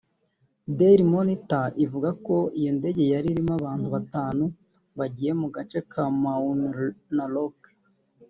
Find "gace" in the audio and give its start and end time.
5.55-5.79